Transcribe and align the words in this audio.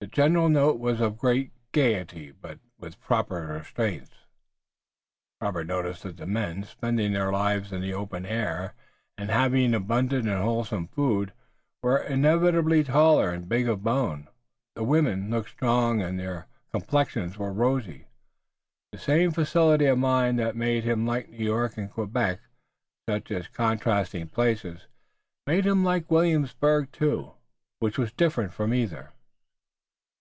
The 0.00 0.08
general 0.10 0.50
note 0.50 0.78
was 0.78 1.00
of 1.00 1.16
great 1.16 1.50
gayety, 1.72 2.30
but 2.30 2.58
with 2.76 3.00
proper 3.00 3.46
restraints. 3.46 4.10
Robert 5.40 5.66
noticed 5.66 6.02
that 6.02 6.18
the 6.18 6.26
men, 6.26 6.62
spending 6.64 7.14
their 7.14 7.32
lives 7.32 7.72
in 7.72 7.80
the 7.80 7.94
open 7.94 8.26
air 8.26 8.74
and 9.16 9.30
having 9.30 9.72
abundant 9.72 10.28
and 10.28 10.42
wholesome 10.42 10.88
food, 10.88 11.32
were 11.82 11.96
invariably 11.96 12.84
tall 12.84 13.18
and 13.22 13.48
big 13.48 13.66
of 13.66 13.82
bone. 13.82 14.28
The 14.76 14.84
women 14.84 15.30
looked 15.30 15.48
strong 15.48 16.02
and 16.02 16.20
their 16.20 16.48
complexions 16.70 17.38
were 17.38 17.50
rosy. 17.50 18.04
The 18.92 18.98
same 18.98 19.30
facility 19.30 19.86
of 19.86 19.96
mind 19.98 20.38
that 20.38 20.48
had 20.48 20.56
made 20.56 20.84
him 20.84 21.06
like 21.06 21.30
New 21.30 21.46
York 21.46 21.78
and 21.78 21.90
Quebec, 21.90 22.40
such 23.08 23.52
contrasting 23.54 24.28
places, 24.28 24.86
made 25.46 25.64
him 25.64 25.82
like 25.82 26.10
Williamsburg 26.10 26.92
too, 26.92 27.32
which 27.78 27.96
was 27.96 28.12
different 28.12 28.52
from 28.52 28.74
either. 28.74 29.08